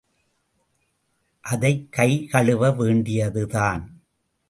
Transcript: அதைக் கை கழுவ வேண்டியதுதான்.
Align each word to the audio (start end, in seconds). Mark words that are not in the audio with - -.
அதைக் 1.41 1.91
கை 1.91 2.25
கழுவ 2.25 2.71
வேண்டியதுதான். 2.71 4.01